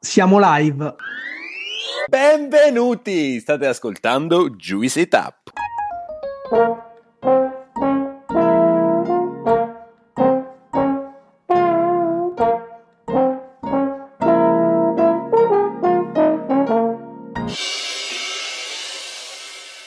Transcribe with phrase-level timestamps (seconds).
[0.00, 0.94] Siamo live.
[2.06, 3.40] Benvenuti!
[3.40, 5.50] State ascoltando Juicy Tap.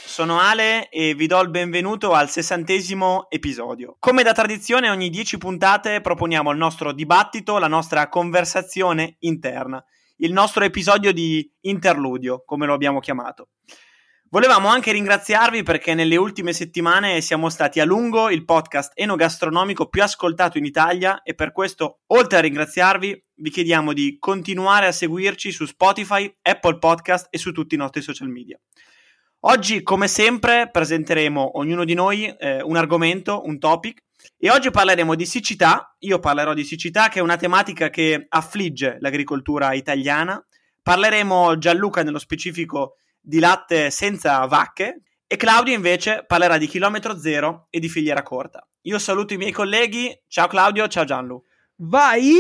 [0.05, 3.95] Sono Ale e vi do il benvenuto al sessantesimo episodio.
[3.97, 9.81] Come da tradizione, ogni dieci puntate proponiamo il nostro dibattito, la nostra conversazione interna,
[10.21, 13.49] il nostro episodio di interludio, come lo abbiamo chiamato.
[14.29, 20.03] Volevamo anche ringraziarvi perché nelle ultime settimane siamo stati a lungo il podcast enogastronomico più
[20.03, 25.51] ascoltato in Italia e per questo, oltre a ringraziarvi, vi chiediamo di continuare a seguirci
[25.51, 28.57] su Spotify, Apple Podcast e su tutti i nostri social media.
[29.41, 34.03] Oggi, come sempre, presenteremo ognuno di noi eh, un argomento, un topic,
[34.37, 35.95] e oggi parleremo di siccità.
[35.99, 40.43] Io parlerò di siccità, che è una tematica che affligge l'agricoltura italiana.
[40.81, 47.67] Parleremo Gianluca nello specifico di latte senza vacche e Claudio invece parlerà di chilometro zero
[47.69, 48.67] e di filiera corta.
[48.81, 50.11] Io saluto i miei colleghi.
[50.27, 51.41] Ciao Claudio, ciao Gianlu.
[51.75, 52.33] Vai!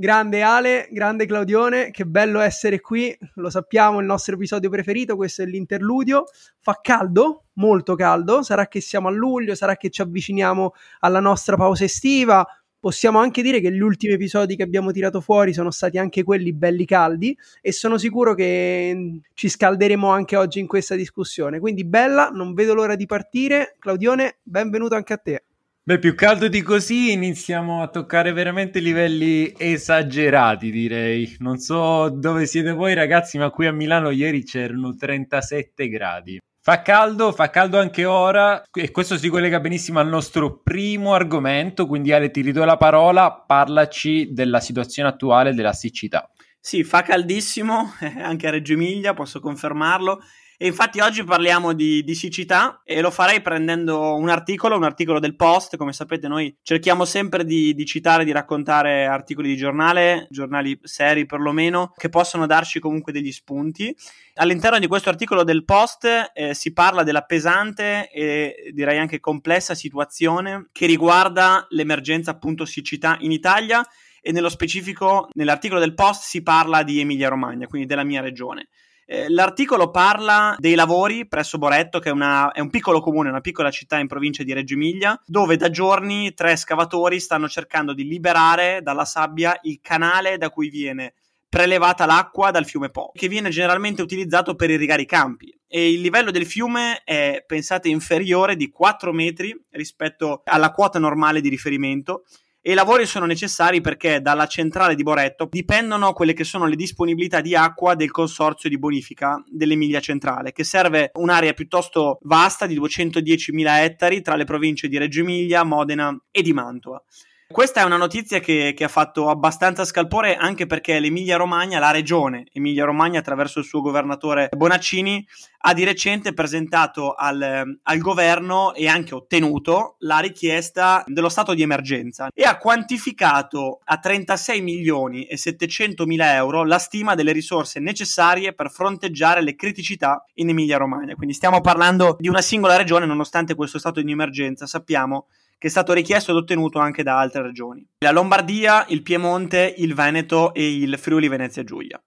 [0.00, 5.42] Grande Ale, grande Claudione, che bello essere qui, lo sappiamo, il nostro episodio preferito, questo
[5.42, 6.22] è l'interludio.
[6.60, 11.56] Fa caldo, molto caldo, sarà che siamo a luglio, sarà che ci avviciniamo alla nostra
[11.56, 12.46] pausa estiva.
[12.78, 16.52] Possiamo anche dire che gli ultimi episodi che abbiamo tirato fuori sono stati anche quelli
[16.52, 21.58] belli caldi e sono sicuro che ci scalderemo anche oggi in questa discussione.
[21.58, 23.74] Quindi bella, non vedo l'ora di partire.
[23.80, 25.42] Claudione, benvenuto anche a te.
[25.88, 31.34] Beh, più caldo di così iniziamo a toccare veramente livelli esagerati, direi.
[31.38, 36.38] Non so dove siete voi ragazzi, ma qui a Milano ieri c'erano 37 gradi.
[36.60, 41.86] Fa caldo, fa caldo anche ora e questo si collega benissimo al nostro primo argomento,
[41.86, 46.30] quindi Ale ti ridò la parola, parlaci della situazione attuale della siccità.
[46.60, 50.20] Sì, fa caldissimo, anche a Reggio Emilia, posso confermarlo.
[50.60, 55.20] E infatti oggi parliamo di, di, siccità e lo farei prendendo un articolo, un articolo
[55.20, 55.76] del Post.
[55.76, 61.26] Come sapete, noi cerchiamo sempre di, di citare, di raccontare articoli di giornale, giornali seri
[61.26, 63.94] perlomeno, che possono darci comunque degli spunti.
[64.34, 69.76] All'interno di questo articolo del Post eh, si parla della pesante e direi anche complessa
[69.76, 73.86] situazione che riguarda l'emergenza appunto siccità in Italia
[74.20, 78.66] e nello specifico nell'articolo del Post si parla di Emilia Romagna, quindi della mia regione.
[79.10, 83.40] Eh, l'articolo parla dei lavori presso Boretto, che è, una, è, un piccolo comune, una
[83.40, 88.04] piccola città in provincia di Reggio Emilia, dove da giorni tre escavatori stanno cercando di
[88.06, 91.14] liberare dalla sabbia il canale da cui viene
[91.48, 95.58] prelevata l'acqua dal fiume Po, che viene generalmente utilizzato per irrigare i campi.
[95.66, 101.40] E il livello del fiume è, pensate, inferiore di 4 metri rispetto alla quota normale
[101.40, 102.24] di riferimento
[102.68, 106.76] e i lavori sono necessari perché dalla centrale di Boretto dipendono quelle che sono le
[106.76, 112.78] disponibilità di acqua del consorzio di bonifica dell'Emilia Centrale, che serve un'area piuttosto vasta di
[112.78, 117.02] 210.000 ettari tra le province di Reggio Emilia, Modena e di Mantova.
[117.50, 121.90] Questa è una notizia che, che, ha fatto abbastanza scalpore anche perché l'Emilia Romagna, la
[121.90, 125.26] regione Emilia Romagna attraverso il suo governatore Bonaccini,
[125.60, 131.62] ha di recente presentato al, al, governo e anche ottenuto la richiesta dello stato di
[131.62, 137.80] emergenza e ha quantificato a 36 milioni e 700 mila euro la stima delle risorse
[137.80, 141.14] necessarie per fronteggiare le criticità in Emilia Romagna.
[141.14, 144.66] Quindi stiamo parlando di una singola regione nonostante questo stato di emergenza.
[144.66, 147.86] Sappiamo che è stato richiesto ed ottenuto anche da altre regioni.
[147.98, 152.00] La Lombardia, il Piemonte, il Veneto e il Friuli Venezia Giulia.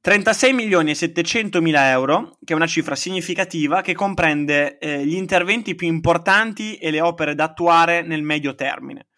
[0.00, 5.14] 36 milioni e 700 mila euro, che è una cifra significativa che comprende eh, gli
[5.14, 9.08] interventi più importanti e le opere da attuare nel medio termine.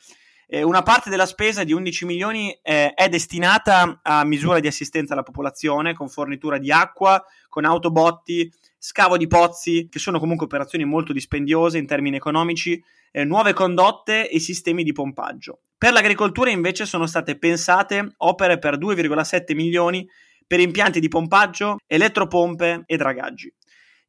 [0.46, 5.12] Eh, una parte della spesa di 11 milioni eh, è destinata a misure di assistenza
[5.12, 10.86] alla popolazione con fornitura di acqua, con autobotti, scavo di pozzi, che sono comunque operazioni
[10.86, 15.62] molto dispendiose in termini economici, eh, nuove condotte e sistemi di pompaggio.
[15.76, 20.08] Per l'agricoltura invece sono state pensate opere per 2,7 milioni
[20.46, 23.52] per impianti di pompaggio, elettropompe e dragaggi.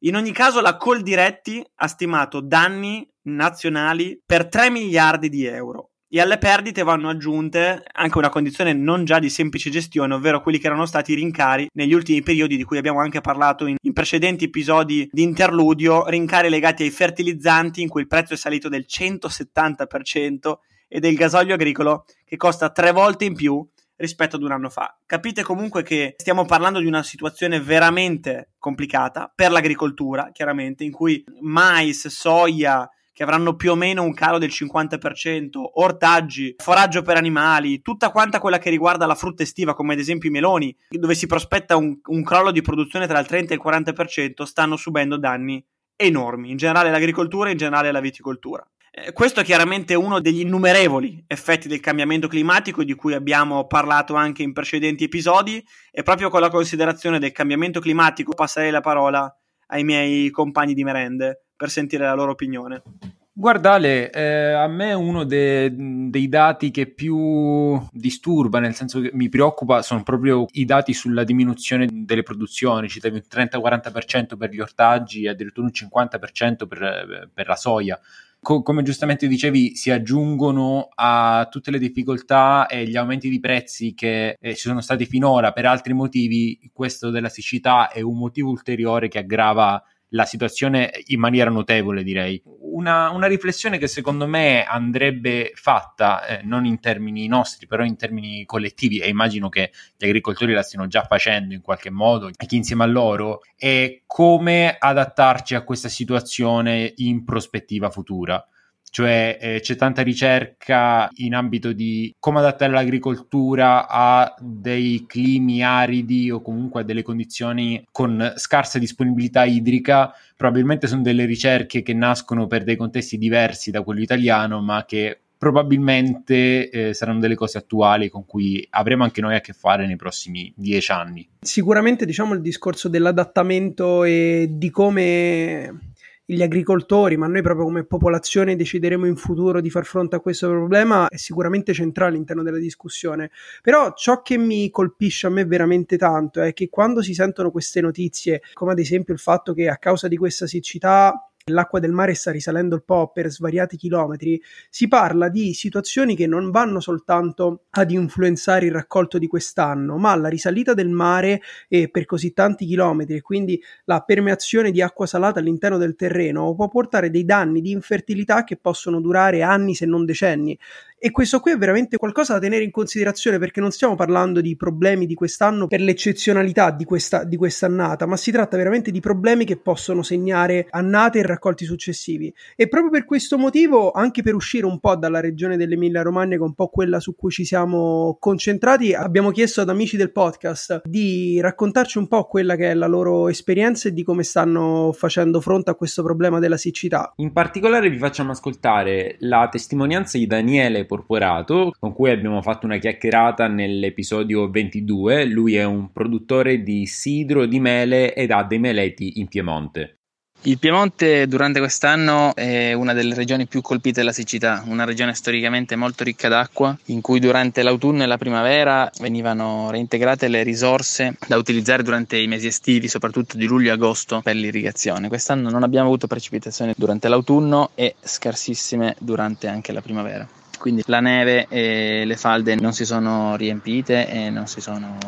[0.00, 6.20] In ogni caso la Coldiretti ha stimato danni nazionali per 3 miliardi di euro e
[6.20, 10.66] alle perdite vanno aggiunte anche una condizione non già di semplice gestione, ovvero quelli che
[10.66, 14.46] erano stati i rincari negli ultimi periodi di cui abbiamo anche parlato in, in, precedenti
[14.46, 20.52] episodi di interludio, rincari legati ai fertilizzanti in cui il prezzo è salito del 170%
[20.88, 23.64] e del gasolio agricolo che costa tre volte in più
[23.94, 24.98] rispetto ad un anno fa.
[25.06, 31.22] Capite comunque che stiamo parlando di una situazione veramente complicata per l'agricoltura, chiaramente, in cui
[31.40, 32.88] mais, soia,
[33.20, 38.38] che avranno più o meno un calo del 50%, ortaggi, foraggio per animali, tutta quanta
[38.38, 41.98] quella che riguarda la frutta estiva, come ad esempio i meloni, dove si prospetta un,
[42.02, 45.62] un crollo di produzione tra il 30 e il 40%, stanno subendo danni
[45.96, 48.66] enormi, in generale l'agricoltura e in generale la viticoltura.
[48.90, 54.14] Eh, questo è chiaramente uno degli innumerevoli effetti del cambiamento climatico di cui abbiamo parlato
[54.14, 59.30] anche in precedenti episodi e proprio con la considerazione del cambiamento climatico passerei la parola
[59.66, 62.82] ai miei compagni di merende per sentire la loro opinione.
[63.30, 65.70] Guardale, eh, a me uno de-
[66.08, 71.22] dei dati che più disturba, nel senso che mi preoccupa, sono proprio i dati sulla
[71.22, 72.88] diminuzione delle produzioni.
[72.88, 78.00] Citavi un 30-40% per gli ortaggi e addirittura un 50% per, per la soia
[78.40, 83.94] co- come giustamente dicevi, si aggiungono a tutte le difficoltà e gli aumenti di prezzi
[83.94, 86.70] che eh, ci sono stati finora per altri motivi.
[86.72, 92.42] Questo della siccità è un motivo ulteriore che aggrava la situazione in maniera notevole, direi.
[92.44, 97.96] Una, una riflessione che secondo me andrebbe fatta, eh, non in termini nostri, però in
[97.96, 102.46] termini collettivi, e immagino che gli agricoltori la stiano già facendo in qualche modo, e
[102.46, 108.44] chi insieme a loro, è come adattarci a questa situazione in prospettiva futura
[108.90, 116.30] cioè eh, c'è tanta ricerca in ambito di come adattare l'agricoltura a dei climi aridi
[116.30, 120.12] o comunque a delle condizioni con scarsa disponibilità idrica.
[120.36, 125.20] Probabilmente sono delle ricerche che nascono per dei contesti diversi da quello italiano, ma che
[125.40, 129.96] probabilmente eh, saranno delle cose attuali con cui avremo anche noi a che fare nei
[129.96, 131.26] prossimi dieci anni.
[131.40, 135.89] Sicuramente diciamo il discorso dell'adattamento e di come
[136.32, 140.48] gli agricoltori, ma noi proprio come popolazione decideremo in futuro di far fronte a questo
[140.48, 143.30] problema, è sicuramente centrale all'interno della discussione.
[143.62, 147.80] Però ciò che mi colpisce a me veramente tanto è che quando si sentono queste
[147.80, 152.14] notizie, come ad esempio il fatto che a causa di questa siccità l'acqua del mare
[152.14, 157.64] sta risalendo un po' per svariati chilometri, si parla di situazioni che non vanno soltanto
[157.70, 162.66] ad influenzare il raccolto di quest'anno, ma la risalita del mare e per così tanti
[162.66, 167.60] chilometri e quindi la permeazione di acqua salata all'interno del terreno può portare dei danni
[167.60, 170.58] di infertilità che possono durare anni se non decenni.
[171.02, 174.54] E questo qui è veramente qualcosa da tenere in considerazione perché non stiamo parlando di
[174.54, 179.46] problemi di quest'anno per l'eccezionalità di, questa, di quest'annata, ma si tratta veramente di problemi
[179.46, 182.30] che possono segnare annate e raccolti successivi.
[182.54, 186.42] E proprio per questo motivo, anche per uscire un po' dalla regione dell'Emilia Romagna, che
[186.42, 190.82] è un po' quella su cui ci siamo concentrati, abbiamo chiesto ad amici del podcast
[190.84, 195.40] di raccontarci un po' quella che è la loro esperienza e di come stanno facendo
[195.40, 197.14] fronte a questo problema della siccità.
[197.16, 202.78] In particolare vi facciamo ascoltare la testimonianza di Daniele Porporato, con cui abbiamo fatto una
[202.78, 205.24] chiacchierata nell'episodio 22.
[205.24, 209.98] Lui è un produttore di sidro di mele ed ha dei meleti in Piemonte.
[210.44, 215.76] Il Piemonte durante quest'anno è una delle regioni più colpite dalla siccità, una regione storicamente
[215.76, 221.36] molto ricca d'acqua, in cui durante l'autunno e la primavera venivano reintegrate le risorse da
[221.36, 225.06] utilizzare durante i mesi estivi, soprattutto di luglio e agosto, per l'irrigazione.
[225.06, 230.26] Quest'anno non abbiamo avuto precipitazioni durante l'autunno e scarsissime durante anche la primavera
[230.60, 234.98] quindi la neve e le falde non si sono riempite e non si sono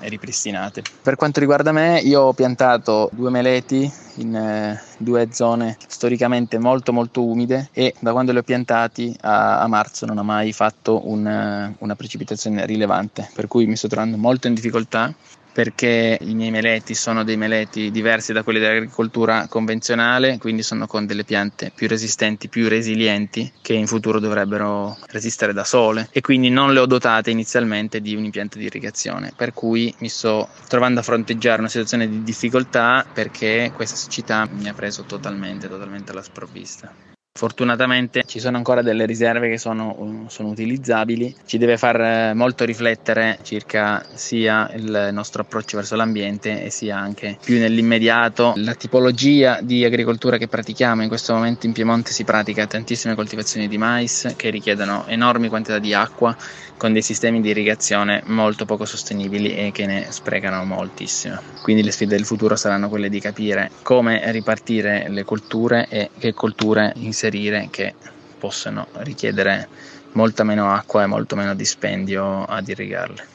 [0.00, 0.82] ripristinate.
[1.02, 6.92] Per quanto riguarda me, io ho piantato due meleti in eh, due zone storicamente molto
[6.92, 11.08] molto umide e da quando li ho piantati a, a marzo non ho mai fatto
[11.08, 15.12] un, eh, una precipitazione rilevante, per cui mi sto trovando molto in difficoltà
[15.58, 21.04] perché i miei meleti sono dei meleti diversi da quelli dell'agricoltura convenzionale, quindi sono con
[21.04, 26.48] delle piante più resistenti, più resilienti, che in futuro dovrebbero resistere da sole e quindi
[26.48, 31.00] non le ho dotate inizialmente di un impianto di irrigazione, per cui mi sto trovando
[31.00, 36.22] a fronteggiare una situazione di difficoltà perché questa siccità mi ha preso totalmente, totalmente alla
[36.22, 36.94] sprovvista.
[37.38, 42.64] Fortunatamente ci sono ancora delle riserve che sono, sono, utilizzabili, ci deve far eh, molto
[42.64, 49.60] riflettere circa sia il nostro approccio verso l'ambiente e sia anche più nell'immediato la tipologia
[49.62, 51.02] di agricoltura che pratichiamo.
[51.02, 55.78] In questo momento in Piemonte si pratica tantissime coltivazioni di mais che richiedono enormi quantità
[55.78, 56.36] di acqua
[56.78, 61.38] con dei sistemi di irrigazione molto poco sostenibili e che ne sprecano moltissimo.
[61.60, 66.32] Quindi le sfide del futuro saranno quelle di capire come ripartire le colture e che
[66.32, 67.94] colture inserire che
[68.38, 69.68] possano richiedere
[70.12, 73.26] molta meno acqua e molto meno dispendio ad irrigarle.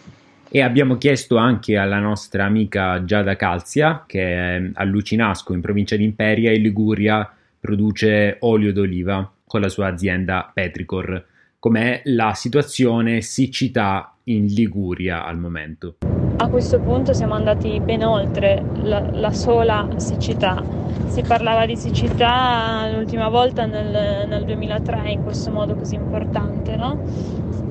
[0.50, 6.04] E abbiamo chiesto anche alla nostra amica Giada Calzia, che a Lucinasco in provincia di
[6.04, 11.32] Imperia e Liguria produce olio d'oliva con la sua azienda Petricor
[11.64, 15.96] com'è la situazione siccità in Liguria al momento.
[16.36, 20.62] A questo punto siamo andati ben oltre la, la sola siccità.
[21.08, 27.02] Si parlava di siccità l'ultima volta nel, nel 2003 in questo modo così importante, no?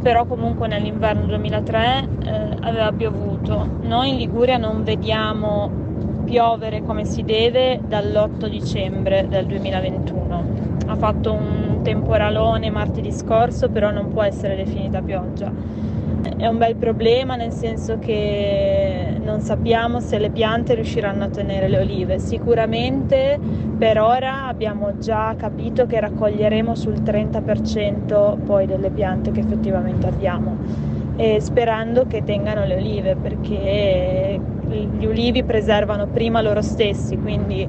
[0.01, 2.31] Però comunque nell'inverno 2003 eh,
[2.61, 3.77] aveva piovuto.
[3.83, 5.71] Noi in Liguria non vediamo
[6.33, 10.45] piovere come si deve dall'8 dicembre del 2021.
[10.87, 15.53] Ha fatto un temporalone martedì scorso, però non può essere definita pioggia
[16.43, 21.69] è un bel problema nel senso che non sappiamo se le piante riusciranno a tenere
[21.69, 22.19] le olive.
[22.19, 23.39] Sicuramente
[23.79, 30.57] per ora abbiamo già capito che raccoglieremo sul 30% poi delle piante che effettivamente abbiamo
[31.17, 37.69] e sperando che tengano le olive perché gli ulivi preservano prima loro stessi, quindi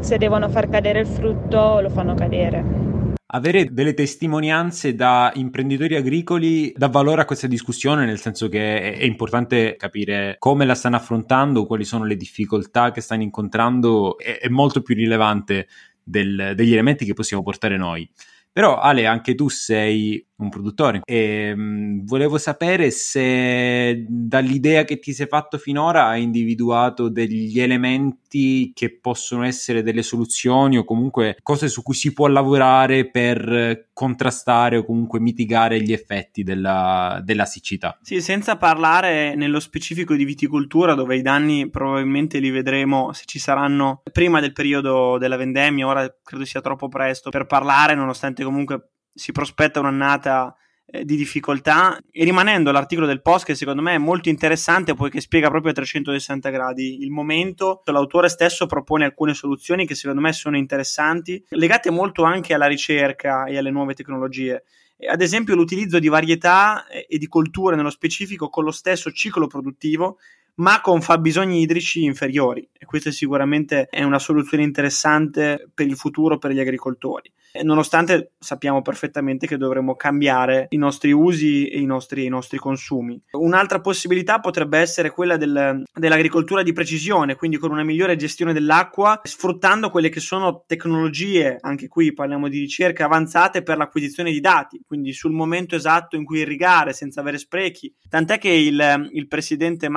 [0.00, 2.86] se devono far cadere il frutto lo fanno cadere
[3.28, 9.04] avere delle testimonianze da imprenditori agricoli dà valore a questa discussione, nel senso che è,
[9.04, 14.80] importante capire come la stanno affrontando, quali sono le difficoltà che stanno incontrando, è molto
[14.80, 15.68] più rilevante
[16.02, 18.08] del, degli elementi che possiamo portare noi.
[18.52, 24.98] Però Ale, anche tu sei un produttore e mh, mm, volevo sapere se dall'idea che
[24.98, 31.38] ti sei fatto finora hai individuato degli elementi che possono essere delle soluzioni o comunque
[31.42, 37.46] cose su cui si può lavorare per contrastare o comunque mitigare gli effetti della, della
[37.46, 37.98] siccità.
[38.02, 43.38] Sì, senza parlare nello specifico di viticoltura dove i danni probabilmente li vedremo se ci
[43.38, 48.90] saranno prima del periodo della vendemmia, ora credo sia troppo presto per parlare nonostante comunque
[49.16, 50.54] si prospetta un'annata
[50.88, 51.98] eh, di difficoltà.
[52.12, 55.74] E rimanendo all'articolo del post che secondo me è molto interessante poiché spiega proprio a
[55.74, 61.90] 360 gradi il momento l'autore stesso propone alcune soluzioni che secondo me sono interessanti legate
[61.90, 64.62] molto anche alla ricerca e alle nuove tecnologie.
[65.10, 69.46] Ad esempio l'utilizzo di varietà eh, e di colture nello specifico con lo stesso ciclo
[69.46, 70.18] produttivo
[70.56, 76.38] ma con fabbisogni idrici inferiori e questa sicuramente è una soluzione interessante per il futuro
[76.38, 77.32] per gli agricoltori
[77.62, 83.20] nonostante sappiamo perfettamente che dovremmo cambiare i nostri usi e i nostri, i nostri consumi.
[83.32, 89.20] Un'altra possibilità potrebbe essere quella del, dell'agricoltura di precisione, quindi con una migliore gestione dell'acqua,
[89.22, 94.80] sfruttando quelle che sono tecnologie, anche qui parliamo di ricerca avanzate per l'acquisizione di dati,
[94.86, 97.92] quindi sul momento esatto in cui irrigare senza avere sprechi.
[98.08, 99.88] Tant'è che il, il presidente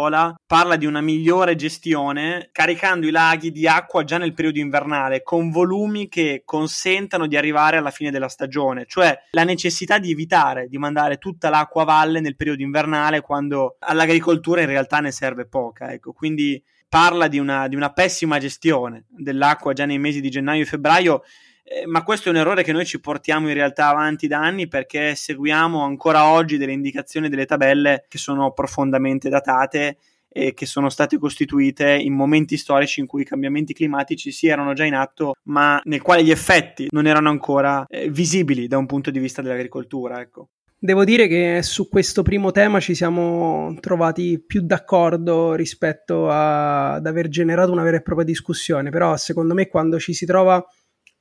[0.00, 5.22] Maccazzola parla di una migliore gestione caricando i laghi di acqua già nel periodo invernale
[5.22, 10.10] con volumi che consentono tentano di arrivare alla fine della stagione, cioè la necessità di
[10.10, 15.10] evitare di mandare tutta l'acqua a valle nel periodo invernale quando all'agricoltura in realtà ne
[15.10, 15.92] serve poca.
[15.92, 20.62] Ecco, quindi parla di una, di una pessima gestione dell'acqua già nei mesi di gennaio
[20.62, 21.22] e febbraio.
[21.72, 24.66] Eh, ma questo è un errore che noi ci portiamo in realtà avanti da anni
[24.66, 29.98] perché seguiamo ancora oggi delle indicazioni delle tabelle che sono profondamente datate
[30.28, 34.72] e che sono state costituite in momenti storici in cui i cambiamenti climatici si erano
[34.72, 38.86] già in atto, ma nel quale gli effetti non erano ancora eh, visibili da un
[38.86, 40.20] punto di vista dell'agricoltura.
[40.20, 40.48] Ecco.
[40.76, 47.06] Devo dire che su questo primo tema ci siamo trovati più d'accordo rispetto a, ad
[47.06, 50.64] aver generato una vera e propria discussione, però secondo me quando ci si trova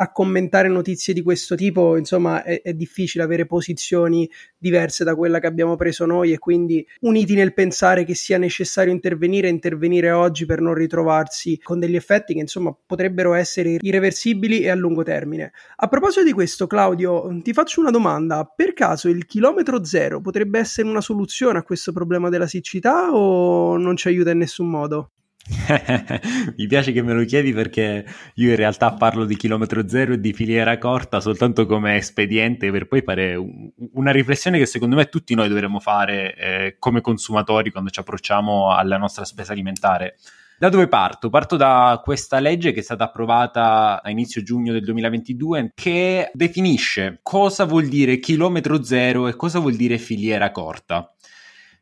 [0.01, 5.39] a commentare notizie di questo tipo, insomma, è, è, difficile avere posizioni diverse da quella
[5.39, 10.45] che abbiamo preso noi e quindi uniti nel pensare che sia necessario intervenire intervenire oggi
[10.45, 15.51] per non ritrovarsi con degli effetti che, insomma, potrebbero essere irreversibili e a lungo termine.
[15.75, 18.45] A proposito di questo, Claudio, ti faccio una domanda.
[18.45, 23.75] Per caso il chilometro zero potrebbe essere una soluzione a questo problema della siccità o
[23.75, 25.11] non ci aiuta in nessun modo?
[26.57, 30.19] Mi piace che me lo chiedi perché io in realtà parlo di chilometro zero e
[30.19, 35.09] di filiera corta soltanto come espediente per poi fare un, una riflessione che secondo me
[35.09, 40.17] tutti noi dovremmo fare eh, come consumatori quando ci approcciamo alla nostra spesa alimentare.
[40.59, 41.29] Da dove parto?
[41.29, 47.19] Parto da questa legge che è stata approvata a inizio giugno del 2022 che definisce
[47.23, 51.13] cosa vuol dire chilometro zero e cosa vuol dire filiera corta.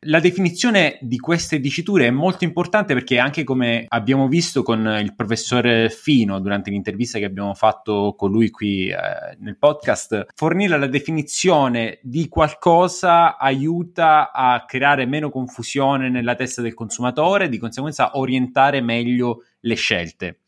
[0.02, 5.12] La definizione di queste diciture è molto importante perché anche come abbiamo visto con il
[5.16, 8.96] professor Fino durante l'intervista che abbiamo fatto con lui qui eh,
[9.40, 16.74] nel podcast, fornire la definizione di qualcosa aiuta a creare meno confusione nella testa del
[16.74, 20.42] consumatore e di conseguenza orientare meglio le scelte.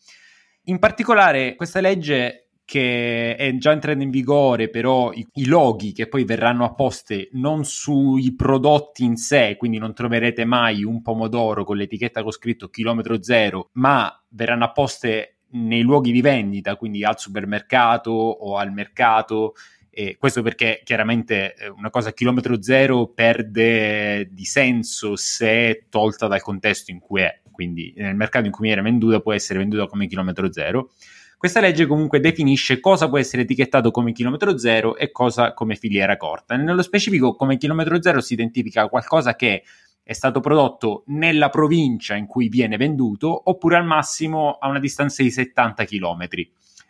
[0.65, 6.07] In particolare questa legge che è già entrando in vigore, però i, i, loghi che
[6.07, 11.77] poi verranno apposti non sui prodotti in sé, quindi non troverete mai un pomodoro con
[11.77, 18.13] l'etichetta con scritto chilometro zero, ma verranno apposte nei luoghi di vendita, quindi al supermercato
[18.13, 19.55] o al mercato.
[19.91, 26.29] E questo perché chiaramente eh, una cosa a chilometro zero perde di senso se tolta
[26.29, 27.41] dal contesto in cui è.
[27.51, 30.93] quindi nel mercato in cui viene venduta può essere venduta come chilometro zero.
[31.41, 36.19] Questa legge comunque definisce cosa può essere etichettato come chilometro zero e cosa come filiera
[36.19, 36.55] corta.
[36.55, 39.63] Nello specifico come chilometro zero si identifica qualcosa che
[40.03, 45.23] è stato prodotto nella provincia in cui viene venduto oppure al massimo a una distanza
[45.23, 46.29] di 70 km.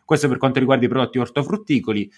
[0.05, 2.11] Questo per quanto riguarda i prodotti ortofrutticoli,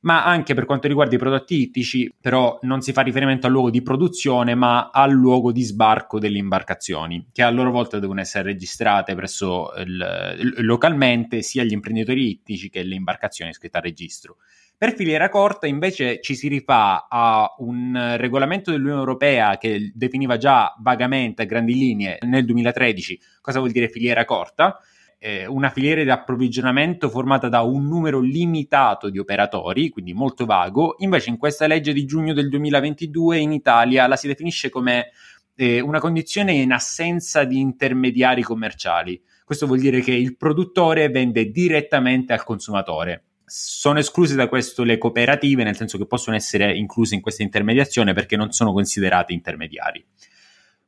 [0.00, 3.70] ma anche per quanto riguarda i prodotti ittici, però non si fa riferimento al luogo
[3.70, 8.44] di produzione, ma al luogo di sbarco delle imbarcazioni, che a loro volta devono essere
[8.44, 14.36] registrate presso il, localmente sia gli imprenditori ittici che le imbarcazioni iscritte al registro.
[14.80, 20.74] Per filiera corta invece ci si rifà a un regolamento dell'Unione Europea che definiva già
[20.78, 24.80] vagamente a grandi linee nel 2013 cosa vuol dire filiera corta,
[25.22, 30.94] eh, una filiera di approvvigionamento formata da un numero limitato di operatori, quindi molto vago,
[30.98, 35.10] invece in questa legge di giugno del 2022 in Italia la si definisce come
[35.56, 39.22] eh, una condizione in assenza di intermediari commerciali.
[39.44, 43.24] Questo vuol dire che il produttore vende direttamente al consumatore.
[43.44, 48.14] Sono escluse da questo le cooperative, nel senso che possono essere incluse in questa intermediazione
[48.14, 50.02] perché non sono considerate intermediari.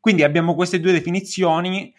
[0.00, 1.92] Quindi abbiamo queste due definizioni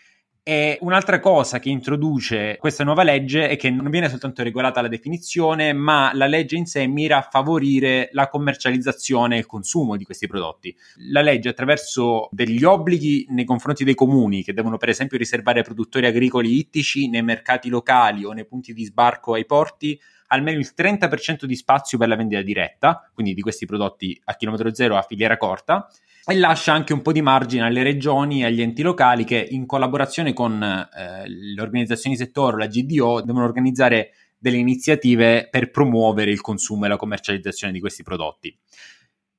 [0.46, 4.90] e un'altra cosa che introduce questa nuova legge è che non viene soltanto regolata la
[4.90, 10.04] definizione, ma la legge in sé mira a favorire la commercializzazione e il consumo di
[10.04, 10.76] questi prodotti.
[11.12, 16.08] La legge, attraverso degli obblighi nei confronti dei comuni, che devono per esempio riservare produttori
[16.08, 19.98] agricoli ittici nei mercati locali o nei punti di sbarco ai porti,
[20.34, 24.74] almeno il 30% di spazio per la vendita diretta, quindi di questi prodotti a chilometro
[24.74, 25.88] zero a filiera corta,
[26.26, 29.66] e lascia anche un po' di margine alle regioni e agli enti locali che in
[29.66, 36.32] collaborazione con eh, le organizzazioni di settore, la GDO, devono organizzare delle iniziative per promuovere
[36.32, 38.58] il consumo e la commercializzazione di questi prodotti.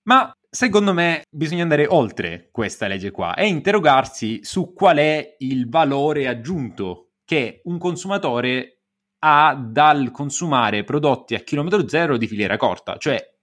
[0.05, 5.69] Ma secondo me bisogna andare oltre questa legge qua e interrogarsi su qual è il
[5.69, 8.83] valore aggiunto che un consumatore
[9.27, 13.34] ha dal consumare prodotti a chilometro zero di filiera corta, cioè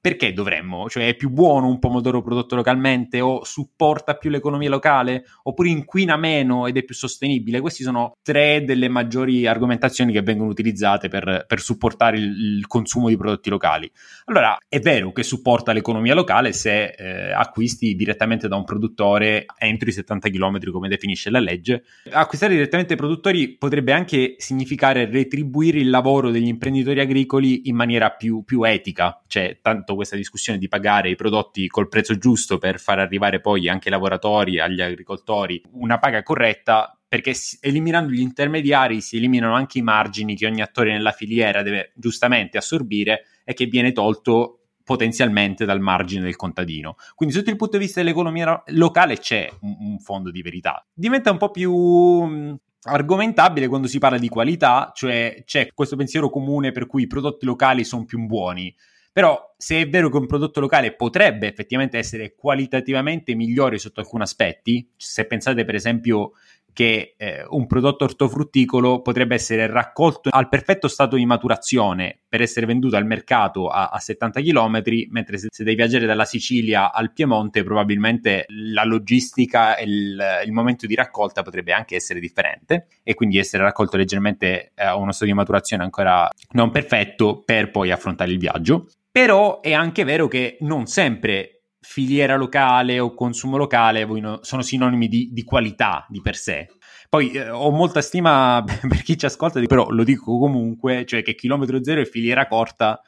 [0.00, 0.88] perché dovremmo?
[0.88, 6.16] Cioè è più buono un pomodoro prodotto localmente o supporta più l'economia locale oppure inquina
[6.16, 7.60] meno ed è più sostenibile?
[7.60, 13.08] Queste sono tre delle maggiori argomentazioni che vengono utilizzate per, per supportare il, il, consumo
[13.08, 13.90] di prodotti locali.
[14.26, 19.88] Allora è vero che supporta l'economia locale se eh, acquisti direttamente da un produttore entro
[19.88, 21.84] i 70 km come definisce la legge.
[22.10, 28.10] Acquistare direttamente dai produttori potrebbe anche significare retribuire il lavoro degli imprenditori agricoli in maniera
[28.10, 32.78] più, più etica, cioè tanto questa discussione di pagare i prodotti col prezzo giusto per
[32.78, 39.00] far arrivare poi anche ai lavoratori, agli agricoltori, una paga corretta, perché eliminando gli intermediari
[39.00, 43.66] si eliminano anche i margini che ogni attore nella filiera deve giustamente assorbire e che
[43.66, 46.96] viene tolto potenzialmente dal margine del contadino.
[47.14, 50.84] Quindi sotto il punto di vista dell'economia locale c'è un, fondo di verità.
[50.92, 56.72] Diventa un po' più argomentabile quando si parla di qualità, cioè c'è questo pensiero comune
[56.72, 58.74] per cui i prodotti locali sono più buoni.
[59.12, 64.22] Però se è vero che un prodotto locale potrebbe effettivamente essere qualitativamente migliore sotto alcuni
[64.22, 66.32] aspetti, se pensate per esempio
[66.72, 72.66] che eh, un prodotto ortofrutticolo potrebbe essere raccolto al perfetto stato di maturazione per essere
[72.66, 77.12] venduto al mercato a, a 70 km, mentre se, se, devi viaggiare dalla Sicilia al
[77.12, 83.14] Piemonte probabilmente la logistica e il, il, momento di raccolta potrebbe anche essere differente e
[83.14, 88.30] quindi essere raccolto leggermente a uno stato di maturazione ancora non perfetto per poi affrontare
[88.30, 88.86] il viaggio.
[89.10, 94.06] Però è anche vero che non sempre filiera locale o consumo locale
[94.42, 96.68] sono sinonimi di, di qualità di per sé.
[97.08, 101.34] Poi eh, ho molta stima per chi ci ascolta, però lo dico comunque, cioè che
[101.34, 103.00] chilometro zero e filiera corta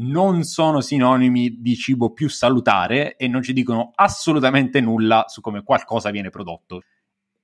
[0.00, 5.62] non sono sinonimi di cibo più salutare e non ci dicono assolutamente nulla su come
[5.62, 6.82] qualcosa viene prodotto.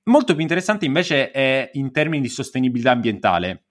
[0.03, 3.63] Molto più interessante invece è in termini di sostenibilità ambientale.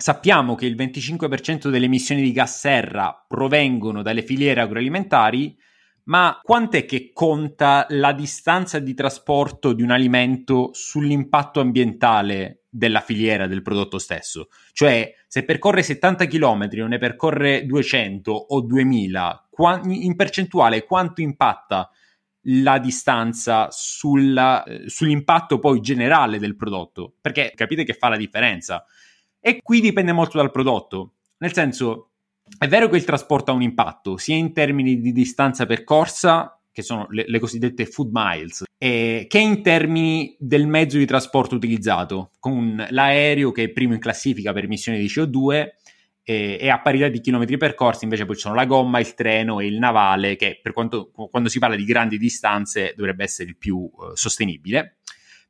[0.00, 5.58] Sappiamo che il 25% delle emissioni di gas serra provengono dalle filiere agroalimentari,
[6.04, 13.48] ma quant'è che conta la distanza di trasporto di un alimento sull'impatto ambientale della filiera
[13.48, 14.50] del prodotto stesso?
[14.72, 19.48] Cioè, se percorre 70 km o ne percorre 200 o 2000,
[19.86, 21.90] in percentuale quanto impatta
[22.42, 27.16] la distanza sulla, eh, sull'impatto poi generale del prodotto?
[27.20, 28.84] Perché capite che fa la differenza.
[29.40, 31.14] E qui dipende molto dal prodotto.
[31.38, 32.10] Nel senso,
[32.58, 36.82] è vero che il trasporto ha un impatto, sia in termini di distanza percorsa, che
[36.82, 42.30] sono le, le cosiddette food miles, eh, che in termini del mezzo di trasporto utilizzato,
[42.38, 45.68] con l'aereo che è primo in classifica per emissioni di CO2
[46.22, 49.60] eh, e a parità di chilometri percorsi invece poi ci sono la gomma, il treno
[49.60, 53.56] e il navale che per quanto, quando si parla di grandi distanze dovrebbe essere il
[53.56, 54.98] più eh, sostenibile.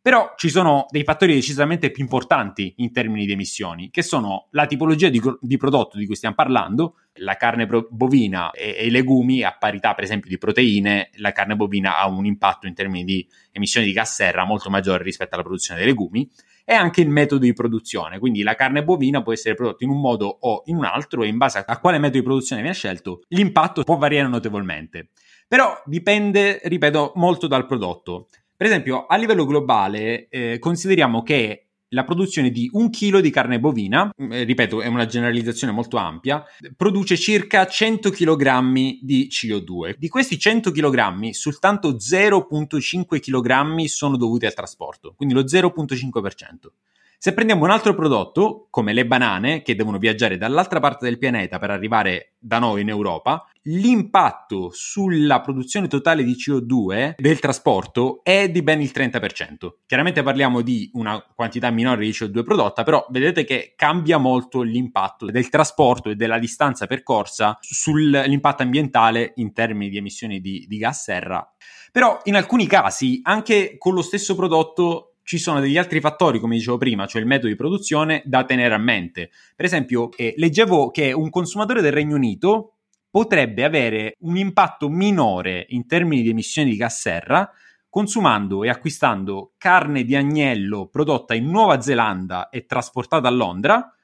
[0.09, 4.65] Però ci sono dei fattori decisamente più importanti in termini di emissioni, che sono la
[4.65, 9.43] tipologia di, di prodotto di cui stiamo parlando, la carne bovina e, e, i legumi,
[9.43, 13.29] a parità per esempio di proteine, la carne bovina ha un impatto in termini di
[13.53, 16.27] emissioni di gas serra molto maggiore rispetto alla produzione dei legumi,
[16.65, 20.01] e anche il metodo di produzione, quindi la carne bovina può essere prodotta in un
[20.01, 23.25] modo o in un altro e in base a quale metodo di produzione viene scelto,
[23.29, 25.11] l'impatto può variare notevolmente.
[25.47, 28.29] Però dipende, ripeto, molto dal prodotto.
[28.59, 33.61] Per esempio, a livello globale, eh, consideriamo che la produzione di un chilo di carne
[33.61, 36.45] bovina, eh, ripeto, è una generalizzazione molto ampia,
[36.77, 39.95] produce circa 100 kg di CO2.
[39.97, 46.73] Di questi 100 kg, soltanto 0,5 kg sono dovuti al trasporto, quindi lo 0,5%.
[47.21, 51.59] Se prendiamo un altro prodotto, come le banane, che devono viaggiare dall'altra parte del pianeta
[51.59, 58.49] per arrivare da noi in Europa, l'impatto sulla produzione totale di CO2 del trasporto è
[58.49, 59.69] di ben il 30%.
[59.85, 65.27] Chiaramente parliamo di una quantità minore di CO2 prodotta, però vedete che cambia molto l'impatto
[65.27, 71.03] del trasporto e della distanza percorsa sull'impatto ambientale in termini di emissioni di, di gas
[71.03, 71.45] serra.
[71.91, 76.57] Però in alcuni casi, anche con lo stesso prodotto, ci sono degli altri fattori, come
[76.57, 79.29] dicevo prima, cioè il metodo di produzione, da tenere a mente.
[79.55, 82.77] Per esempio, eh, leggevo che un consumatore del Regno Unito
[83.11, 87.47] potrebbe avere un impatto minore in termini di emissioni di gas serra
[87.91, 93.98] consumando e acquistando carne di agnello prodotta in Nuova Zelanda e trasportata a Londra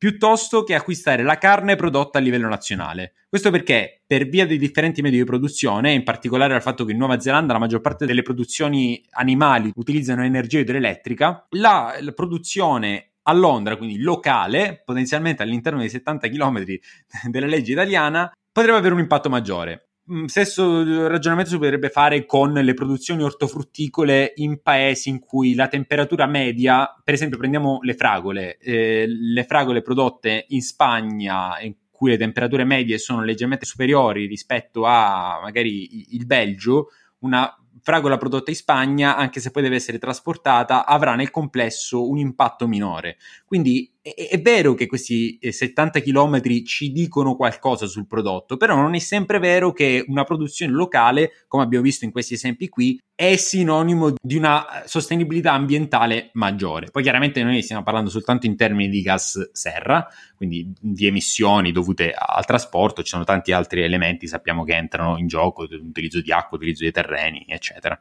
[0.00, 3.12] piuttosto che acquistare la carne prodotta a livello nazionale.
[3.28, 6.96] Questo perché, per via dei differenti metodi di produzione, in particolare al fatto che in
[6.96, 13.34] Nuova Zelanda la maggior parte delle produzioni animali utilizzano energia idroelettrica, la, la produzione a
[13.34, 16.64] Londra, quindi locale, potenzialmente all'interno dei 70 km
[17.28, 19.89] della legge italiana, potrebbe avere un impatto maggiore.
[20.12, 25.68] Mm, stesso ragionamento si potrebbe fare con le produzioni ortofrutticole in paesi in cui la
[25.68, 32.10] temperatura media, per esempio prendiamo le fragole, eh, le fragole prodotte in Spagna, in cui
[32.10, 36.88] le temperature medie sono leggermente superiori rispetto a magari il Belgio,
[37.20, 42.18] una fragola prodotta in Spagna, anche se poi deve essere trasportata, avrà nel complesso un
[42.18, 43.16] impatto minore.
[43.44, 48.74] Quindi è, è vero che questi 70 eh, km ci dicono qualcosa sul prodotto, però
[48.74, 52.98] non è sempre vero che una produzione locale, come abbiamo visto in questi esempi qui,
[53.14, 56.88] è sinonimo di una sostenibilità ambientale maggiore.
[56.90, 62.14] Poi chiaramente noi stiamo parlando soltanto in termini di gas serra, quindi di emissioni dovute
[62.16, 66.56] al trasporto, ci sono tanti altri elementi, sappiamo che entrano in gioco, l'utilizzo di acqua,
[66.56, 68.00] l'utilizzo di terreni, eccetera.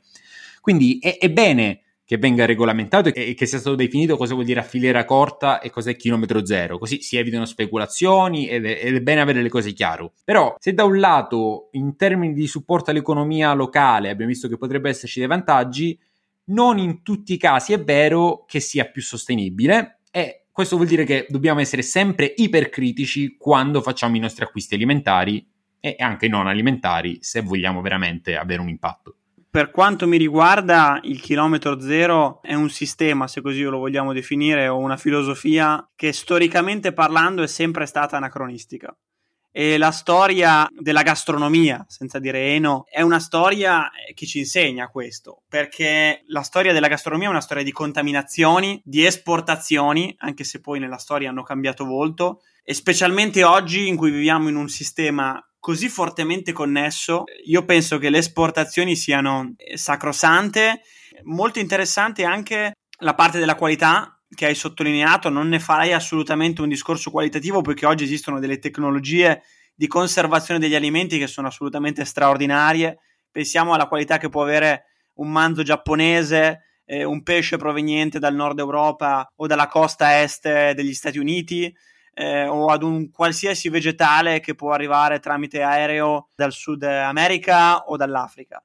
[0.61, 4.61] Quindi è, è bene che venga regolamentato e che sia stato definito cosa vuol dire
[4.61, 9.01] a filiera corta e cos'è chilometro zero, così si evitano speculazioni ed è, ed è
[9.01, 10.11] bene avere le cose chiare.
[10.23, 14.89] Però se da un lato in termini di supporto all'economia locale abbiamo visto che potrebbe
[14.89, 15.99] esserci dei vantaggi,
[16.45, 21.03] non in tutti i casi è vero che sia più sostenibile e questo vuol dire
[21.03, 25.47] che dobbiamo essere sempre ipercritici quando facciamo i nostri acquisti alimentari
[25.79, 29.18] e anche non alimentari se vogliamo veramente avere un impatto
[29.51, 34.67] per quanto mi riguarda, il chilometro zero è un sistema, se così lo vogliamo definire,
[34.67, 38.95] o una filosofia che storicamente parlando è sempre stata anacronistica.
[39.51, 45.41] E la storia della gastronomia, senza dire eno, è una storia che ci insegna questo,
[45.49, 50.77] perché la storia della gastronomia è una storia di contaminazioni, di esportazioni, anche se poi
[50.77, 55.89] nella storia hanno cambiato volto, e specialmente oggi in cui viviamo in un sistema così
[55.89, 60.81] fortemente connesso, io penso che le esportazioni siano sacrosante.
[61.23, 66.69] Molto interessante anche la parte della qualità che hai sottolineato, non ne farei assolutamente un
[66.69, 69.41] discorso qualitativo perché oggi esistono delle tecnologie
[69.73, 72.99] di conservazione degli alimenti che sono assolutamente straordinarie.
[73.31, 78.59] Pensiamo alla qualità che può avere un manzo giapponese, eh, un pesce proveniente dal nord
[78.59, 81.73] Europa o dalla costa est degli Stati Uniti
[82.19, 87.95] eh, o ad un qualsiasi vegetale che può arrivare tramite aereo dal Sud America o
[87.95, 88.61] dall'Africa.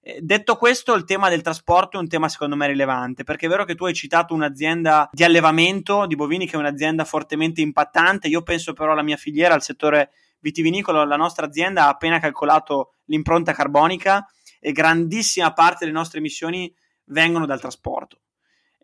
[0.00, 3.48] Eh, detto questo, il tema del trasporto è un tema secondo me rilevante, perché è
[3.48, 8.26] vero che tu hai citato un'azienda di allevamento di bovini che è un'azienda fortemente impattante,
[8.26, 12.94] io penso però alla mia filiera, al settore vitivinicolo, la nostra azienda ha appena calcolato
[13.04, 14.26] l'impronta carbonica
[14.58, 18.18] e grandissima parte delle nostre emissioni vengono dal trasporto.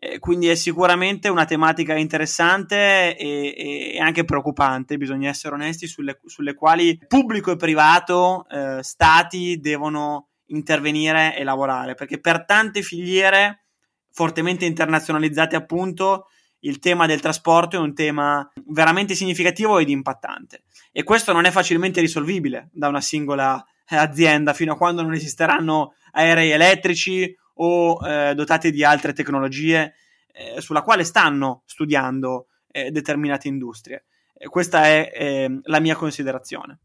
[0.05, 6.19] Eh, quindi è sicuramente una tematica interessante e, e, anche preoccupante, bisogna essere onesti, sulle,
[6.25, 13.63] sulle quali pubblico e privato, eh, stati devono intervenire e lavorare, perché per tante filiere
[14.11, 16.27] fortemente internazionalizzate appunto
[16.59, 20.63] il tema del trasporto è un tema veramente significativo ed impattante.
[20.91, 25.93] E questo non è facilmente risolvibile da una singola azienda fino a quando non esisteranno
[26.11, 29.93] aerei elettrici o eh, dotate di altre tecnologie
[30.31, 34.05] eh, sulla quale stanno studiando eh, determinate industrie.
[34.49, 36.79] questa è eh, la mia considerazione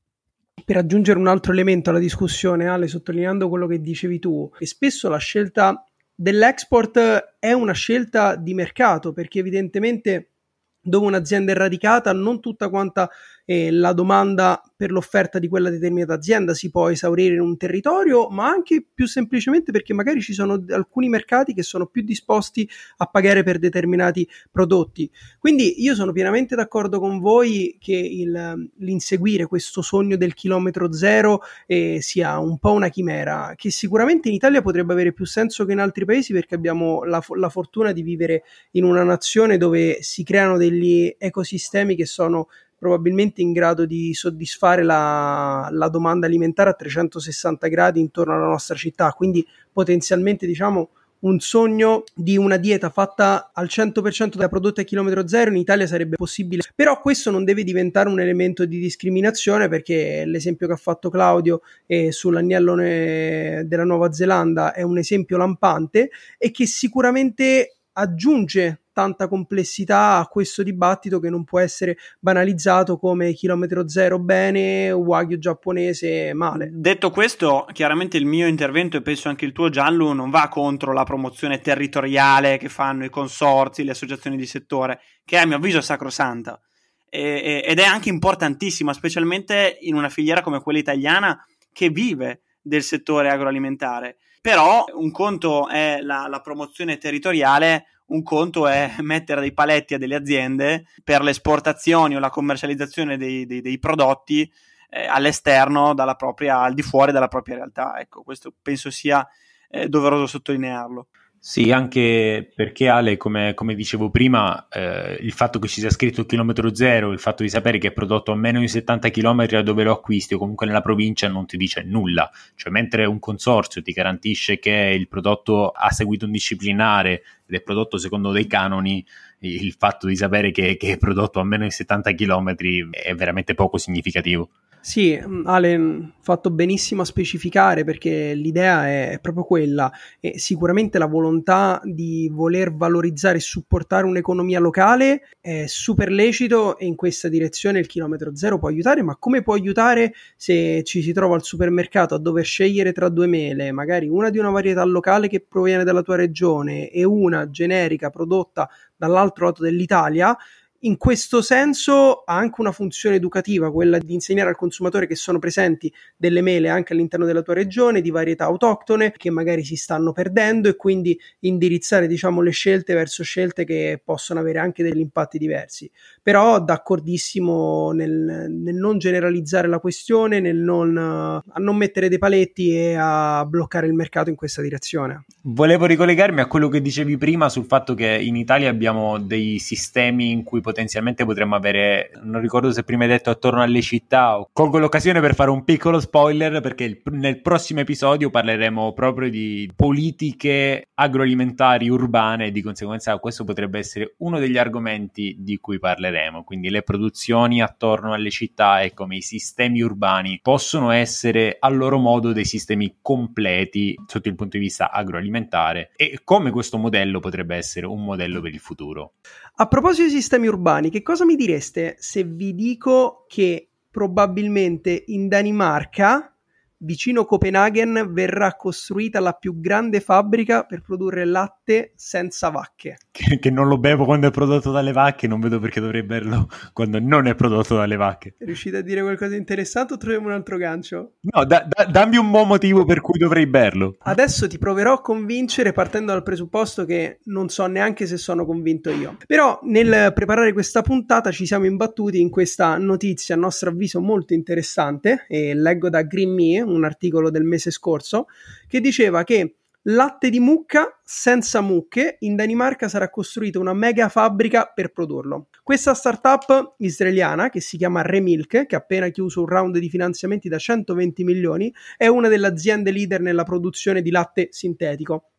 [0.65, 5.09] per aggiungere un altro elemento alla discussione, Ale, sottolineando quello che dicevi tu, che spesso
[5.09, 5.83] la scelta
[6.15, 10.33] dell'export è una scelta di mercato, perché evidentemente
[10.81, 13.09] dove un'azienda è radicata non tutta quanta
[13.51, 18.29] eh, la domanda per l'offerta di quella determinata azienda si può esaurire in un territorio,
[18.29, 23.07] ma anche più semplicemente perché magari ci sono alcuni mercati che sono più disposti a
[23.07, 25.11] pagare per determinati prodotti.
[25.39, 31.41] Quindi io sono pienamente d'accordo con voi che il, l'inseguire questo sogno del chilometro zero
[31.67, 35.73] eh, sia un po' una chimera, che sicuramente in Italia potrebbe avere più senso che
[35.73, 40.23] in altri paesi perché abbiamo la, la fortuna di vivere in una nazione dove si
[40.23, 46.75] creano degli ecosistemi che sono probabilmente in grado di soddisfare la, la, domanda alimentare a
[46.75, 53.51] 360 gradi intorno alla nostra città, quindi potenzialmente diciamo un sogno di una dieta fatta
[53.53, 57.65] al 100% da prodotti a chilometro zero in Italia sarebbe possibile, però questo non deve
[57.65, 64.13] diventare un elemento di discriminazione perché l'esempio che ha fatto Claudio eh, sull'agnello della Nuova
[64.13, 71.31] Zelanda è un esempio lampante e che sicuramente aggiunge tanta complessità a questo dibattito che
[71.31, 76.71] non può essere banalizzato come chilometro zero bene, wagyu giapponese male.
[76.73, 80.93] Detto questo, chiaramente il mio intervento e penso anche il tuo Giallo non va contro
[80.93, 85.79] la promozione territoriale che fanno i consorzi, le associazioni di settore, che a mio avviso
[85.79, 86.61] è sacrosanta
[87.09, 92.83] e, ed è anche importantissima, specialmente in una filiera come quella italiana che vive del
[92.83, 94.19] settore agroalimentare.
[94.49, 99.99] Però un conto è la, la promozione territoriale, un conto è mettere dei paletti a
[99.99, 104.51] delle aziende per le esportazioni o la commercializzazione dei, dei, dei prodotti
[104.89, 108.01] eh, all'esterno, propria, al di fuori dalla propria realtà.
[108.01, 109.29] Ecco, questo penso sia
[109.69, 111.09] eh, doveroso sottolinearlo.
[111.41, 116.27] Sì, anche perché Ale, come, come dicevo prima, eh, il fatto che ci sia scritto
[116.27, 119.63] chilometro zero, il fatto di sapere che è prodotto a meno di 70 km da
[119.63, 122.29] dove lo acquisti o comunque nella provincia non ti dice nulla.
[122.57, 127.61] Cioè, mentre un consorzio ti garantisce che il prodotto ha seguito un disciplinare ed è
[127.63, 129.05] prodotto secondo dei canoni,
[129.41, 132.55] il fatto di sapere che, che è prodotto a meno di 70 km
[132.91, 134.51] è veramente poco significativo.
[134.81, 141.07] Sì, mm, Ale, fatto benissimo a specificare perché l'idea è proprio quella e sicuramente la
[141.07, 147.81] volontà di voler valorizzare e supportare un'economia locale è super lecito e in questa direzione
[147.81, 152.15] il chilometro zero può aiutare, ma come può aiutare se ci si trova al supermercato
[152.15, 156.03] a dover scegliere tra due mele, magari una di una varietà locale che proviene dalla
[156.03, 160.37] tua regione e una generica prodotta dall'altro lato dell'Italia?
[160.81, 165.39] In questo senso ha anche una funzione educativa, quella di insegnare al consumatore che sono
[165.39, 170.13] presenti delle mele anche all'interno della tua regione di varietà autoctone che magari si stanno
[170.13, 175.39] perdendo e quindi indirizzare diciamo le scelte verso scelte che possono avere anche degli impatti
[175.39, 175.91] diversi.
[176.23, 182.75] Però d'accordissimo nel, nel non generalizzare la questione, nel non, a non mettere dei paletti
[182.75, 185.25] e a bloccare il mercato in questa direzione.
[185.43, 190.31] Volevo ricollegarmi a quello che dicevi prima sul fatto che in Italia abbiamo dei sistemi
[190.31, 194.77] in cui potenzialmente potremmo avere, non ricordo se prima hai detto attorno alle città, colgo
[194.77, 200.89] l'occasione per fare un piccolo spoiler perché il, nel prossimo episodio parleremo proprio di politiche
[200.93, 206.69] agroalimentari urbane e di conseguenza questo potrebbe essere uno degli argomenti di cui parleremo, quindi
[206.69, 212.33] le produzioni attorno alle città e come i sistemi urbani possono essere a loro modo
[212.33, 217.87] dei sistemi completi sotto il punto di vista agroalimentare e come questo modello potrebbe essere
[217.87, 219.15] un modello per il futuro.
[219.61, 225.27] A proposito di sistemi urbani, che cosa mi direste se vi dico che probabilmente in
[225.27, 226.38] Danimarca
[226.79, 232.99] vicino Copenaghen verrà costruita la più grande fabbrica per produrre latte senza vacche.
[233.19, 236.49] Che, che, non lo bevo quando è prodotto dalle vacche, non vedo perché dovrei berlo
[236.73, 238.37] quando non è prodotto dalle vacche.
[238.39, 241.15] Riuscite a dire qualcosa di interessante o troviamo un altro gancio?
[241.23, 243.97] No, da, da, dammi un buon motivo per cui dovrei berlo.
[243.99, 248.91] Adesso ti proverò a convincere partendo dal presupposto che non so neanche se sono convinto
[248.91, 249.17] io.
[249.27, 254.33] Però nel preparare questa puntata ci siamo imbattuti in questa notizia, a nostro avviso molto
[254.33, 258.27] interessante, e leggo da Green Me, un articolo del mese scorso,
[258.67, 264.71] che diceva che latte di mucca senza mucche, in Danimarca sarà costruita una mega fabbrica
[264.75, 265.49] per produrlo.
[265.63, 270.49] Questa startup israeliana, che si chiama Remilk, che ha appena chiuso un round di finanziamenti
[270.49, 275.31] da 120 milioni, è una delle aziende leader nella produzione di latte sintetico.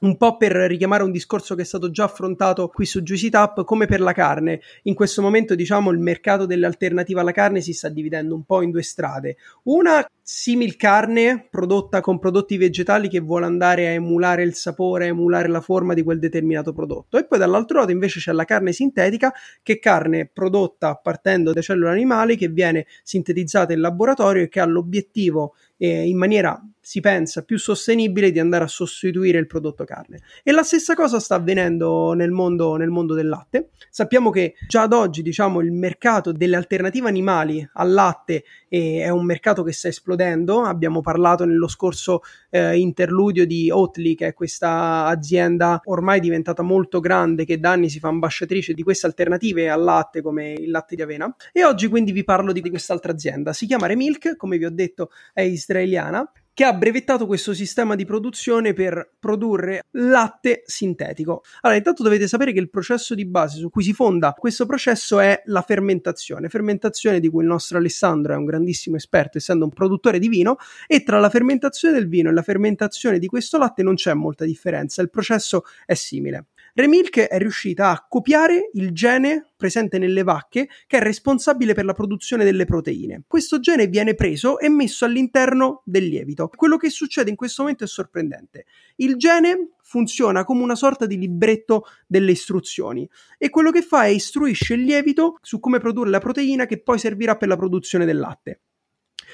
[0.00, 3.64] Un po' per richiamare un discorso che è stato già affrontato qui su Juicy Tap,
[3.64, 4.60] come per la carne.
[4.82, 8.60] In questo momento, diciamo, il mercato delle alternative alla carne si sta dividendo un po'
[8.62, 9.36] in due strade.
[9.64, 15.08] Una simil carne prodotta con prodotti vegetali che vuole andare a emulare il sapore, a
[15.08, 17.16] emulare la forma di quel determinato prodotto.
[17.16, 21.60] E poi dall'altro lato invece c'è la carne sintetica, che è carne prodotta partendo da
[21.60, 27.00] cellule animali che viene sintetizzata in laboratorio e che ha l'obiettivo eh, in maniera si
[27.00, 30.20] pensa più sostenibile di andare a sostituire il prodotto carne.
[30.42, 33.70] E la stessa cosa sta avvenendo nel mondo, nel mondo del latte.
[33.88, 39.08] Sappiamo che già ad oggi, diciamo, il mercato delle alternative animali al latte eh, è
[39.08, 40.60] un mercato che sta esplodendo.
[40.60, 47.00] Abbiamo parlato nello scorso eh, interludio di Oatly, che è questa azienda ormai diventata molto
[47.00, 50.96] grande che da anni si fa ambasciatrice di queste alternative al latte come il latte
[50.96, 51.34] di avena.
[51.50, 53.54] E oggi quindi vi parlo di quest'altra azienda.
[53.54, 58.04] Si chiama Remilk, come vi ho detto, è israeliana che ha brevettato questo sistema di
[58.04, 61.42] produzione per produrre latte sintetico.
[61.62, 65.18] Allora, intanto dovete sapere che il processo di base su cui si fonda questo processo
[65.18, 69.72] è la fermentazione, fermentazione di cui il nostro Alessandro è un grandissimo esperto, essendo un
[69.72, 73.82] produttore di vino, e tra la fermentazione del vino e la fermentazione di questo latte
[73.82, 76.46] non c'è molta differenza, il processo è simile.
[76.76, 81.92] Remilk è riuscita a copiare il gene presente nelle vacche che è responsabile per la
[81.92, 83.22] produzione delle proteine.
[83.28, 86.48] Questo gene viene preso e messo all'interno del lievito.
[86.48, 88.64] Quello che succede in questo momento è sorprendente.
[88.96, 93.08] Il gene funziona come una sorta di libretto delle istruzioni
[93.38, 96.98] e quello che fa è istruisce il lievito su come produrre la proteina che poi
[96.98, 98.62] servirà per la produzione del latte.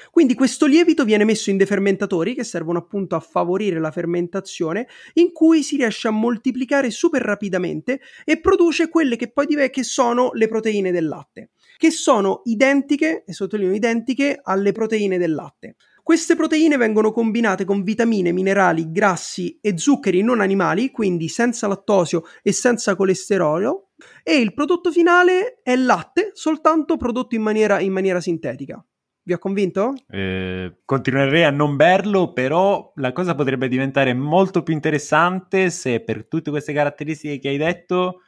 [0.09, 5.31] Quindi questo lievito viene messo in defermentatori che servono appunto a favorire la fermentazione, in
[5.31, 10.31] cui si riesce a moltiplicare super rapidamente e produce quelle che poi dive- che sono
[10.33, 15.75] le proteine del latte, che sono identiche, e sottolineo identiche, alle proteine del latte.
[16.03, 22.23] Queste proteine vengono combinate con vitamine, minerali, grassi e zuccheri non animali, quindi senza lattosio
[22.41, 23.91] e senza colesterolo,
[24.23, 28.83] e il prodotto finale è latte, soltanto prodotto in maniera, in maniera sintetica.
[29.23, 29.93] Vi ho convinto?
[30.09, 36.25] Eh, continuerei a non berlo, però la cosa potrebbe diventare molto più interessante se per
[36.25, 38.21] tutte queste caratteristiche che hai detto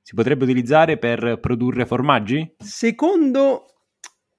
[0.00, 2.54] si potrebbe utilizzare per produrre formaggi?
[2.58, 3.64] Secondo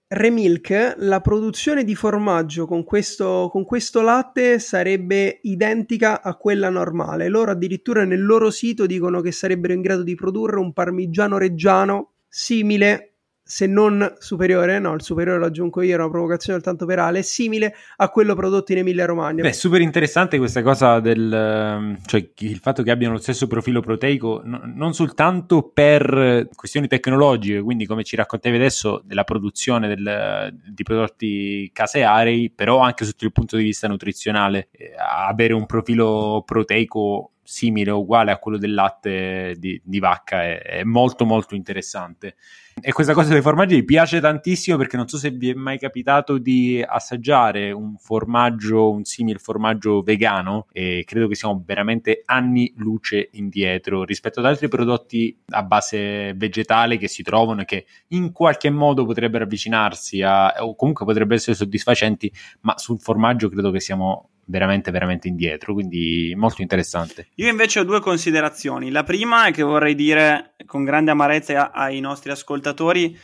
[0.09, 7.27] Remilk, la produzione di formaggio con questo, con questo latte sarebbe identica a quella normale.
[7.27, 12.13] Loro addirittura nel loro sito dicono che sarebbero in grado di produrre un parmigiano reggiano
[12.29, 13.06] simile
[13.47, 17.19] se non superiore, no, il superiore lo aggiungo io, è una provocazione tanto per Ale,
[17.19, 19.41] è simile a quello prodotto in Emilia Romagna.
[19.41, 23.79] Beh, super interessante questa cosa del, ehm, cioè il fatto che abbiano lo stesso profilo
[23.79, 30.53] proteico, no, non soltanto per questioni tecnologiche, quindi come ci raccontavi adesso della produzione del,
[30.67, 36.43] di prodotti caseari, però anche sotto il punto di vista nutrizionale, eh, avere un profilo
[36.45, 41.55] proteico simile o uguale a quello del latte di, di vacca è, è molto molto
[41.55, 42.35] interessante.
[42.79, 45.79] E questa cosa dei formaggi mi piace tantissimo perché non so se vi è mai
[45.79, 52.71] capitato di assaggiare un formaggio, un simile formaggio vegano e credo che siamo veramente anni
[52.77, 58.31] luce indietro rispetto ad altri prodotti a base vegetale che si trovano e che in
[58.31, 63.79] qualche modo potrebbero avvicinarsi a, o comunque potrebbero essere soddisfacenti, ma sul formaggio credo che
[63.79, 69.51] siamo veramente veramente indietro quindi molto interessante io invece ho due considerazioni la prima è
[69.51, 73.17] che vorrei dire con grande amarezza ai nostri ascoltatori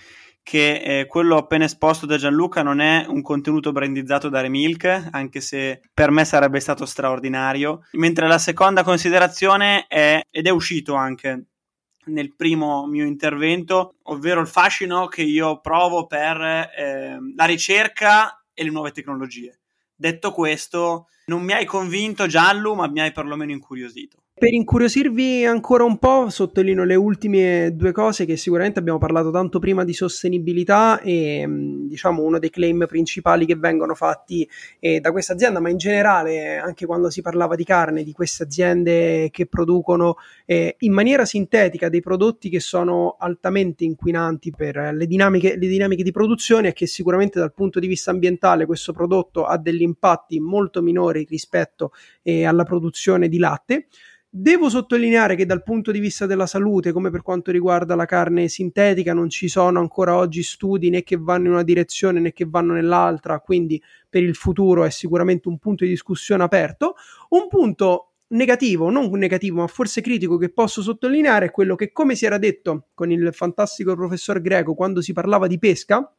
[0.43, 5.39] che eh, quello appena esposto da Gianluca non è un contenuto brandizzato da Remilk, anche
[5.39, 7.87] se per me sarebbe stato straordinario.
[7.93, 11.45] Mentre la seconda considerazione è, ed è uscito anche
[12.07, 18.63] nel primo mio intervento, ovvero il fascino che io provo per eh, la ricerca e
[18.63, 19.59] le nuove tecnologie.
[19.95, 24.22] Detto questo, non mi hai convinto Giallo, ma mi hai perlomeno incuriosito.
[24.43, 29.57] Per incuriosirvi ancora un po', sottolineo le ultime due cose che sicuramente abbiamo parlato tanto
[29.57, 34.45] prima di sostenibilità e mm, diciamo uno dei claim principali che vengono fatti
[34.81, 38.43] eh, da questa azienda, ma in generale anche quando si parlava di carne, di queste
[38.43, 45.07] aziende che producono eh, in maniera sintetica dei prodotti che sono altamente inquinanti per le
[45.07, 49.45] dinamiche, le dinamiche di produzione e che sicuramente dal punto di vista ambientale questo prodotto
[49.45, 53.87] ha degli impatti molto minori rispetto eh, alla produzione di latte.
[54.35, 58.47] Devo sottolineare che dal punto di vista della salute, come per quanto riguarda la carne
[58.47, 62.47] sintetica, non ci sono ancora oggi studi né che vanno in una direzione né che
[62.47, 66.95] vanno nell'altra, quindi per il futuro è sicuramente un punto di discussione aperto.
[67.29, 72.15] Un punto negativo, non negativo, ma forse critico che posso sottolineare è quello che, come
[72.15, 76.11] si era detto con il fantastico professor Greco quando si parlava di pesca,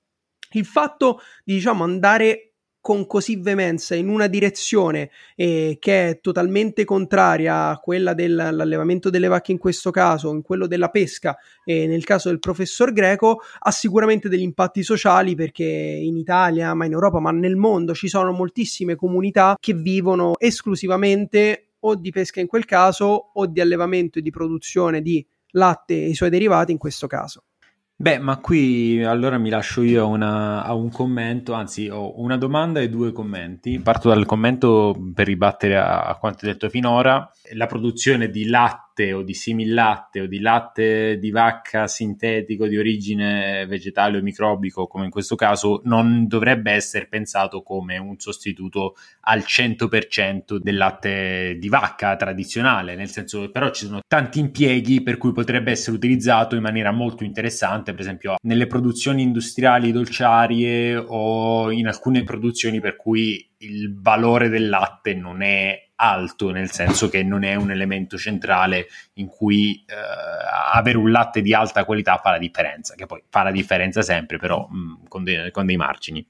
[0.53, 2.54] il fatto di diciamo andare
[2.85, 9.27] con così veemenza in una direzione eh, che è totalmente contraria a quella dell'allevamento delle
[9.27, 13.71] vacche in questo caso, in quello della pesca e nel caso del professor Greco, ha
[13.71, 18.33] sicuramente degli impatti sociali perché in Italia, ma in Europa, ma nel mondo ci sono
[18.33, 24.23] moltissime comunità che vivono esclusivamente o di pesca in quel caso o di allevamento e
[24.23, 27.45] di produzione di latte e i suoi derivati in questo caso.
[27.97, 32.81] Beh, ma qui allora mi lascio io una, a un commento, anzi ho una domanda
[32.81, 33.79] e due commenti.
[33.79, 37.31] Parto dal commento per ribattere a, a quanto detto finora.
[37.53, 42.79] La produzione di latte latte o di similatte o di latte di vacca sintetico di
[42.79, 48.95] origine vegetale o microbico, come in questo caso, non dovrebbe essere pensato come un sostituto
[49.23, 55.03] al 100% del latte di vacca tradizionale, nel senso che però ci sono tanti impieghi
[55.03, 60.97] per cui potrebbe essere utilizzato in maniera molto interessante, per esempio nelle produzioni industriali dolciarie
[60.97, 67.09] o in alcune produzioni per cui il valore del latte non è alto, nel senso
[67.09, 69.95] che non è un elemento centrale in cui eh,
[70.73, 74.39] avere un latte di alta qualità fa la differenza, che poi fa la differenza sempre,
[74.39, 76.27] però mh, mm, con, de- con, dei margini.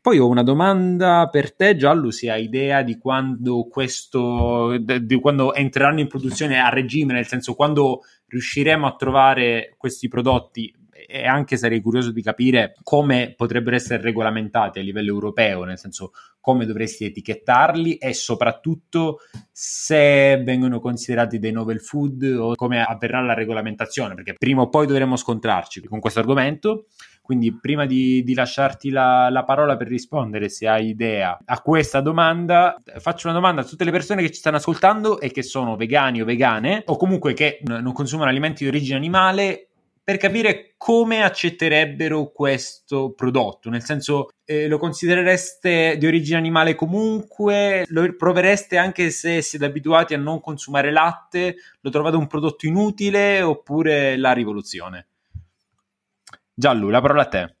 [0.00, 5.54] Poi ho una domanda per te, Giallo, se hai idea di quando questo, di quando
[5.54, 10.74] entreranno in produzione a regime, nel senso quando riusciremo a trovare questi prodotti
[11.10, 16.10] e anche sarei curioso di capire come potrebbero essere regolamentati a livello europeo, nel senso
[16.38, 23.32] come dovresti etichettarli e soprattutto se vengono considerati dei novel food o come avverrà la
[23.32, 26.88] regolamentazione, perché prima o poi dovremo scontrarci con questo argomento.
[27.22, 32.00] Quindi prima di, di lasciarti la, la, parola per rispondere, se hai idea a questa
[32.00, 35.76] domanda, faccio una domanda a tutte le persone che ci stanno ascoltando e che sono
[35.76, 39.67] vegani o vegane o comunque che non consumano alimenti di origine animale
[40.08, 47.84] per capire come accetterebbero questo prodotto, nel senso eh, lo considerereste di origine animale comunque,
[47.88, 53.42] lo provereste anche se siete abituati a non consumare latte, lo trovate un prodotto inutile
[53.42, 55.08] oppure la rivoluzione?
[56.54, 57.57] Giallo, la parola a te.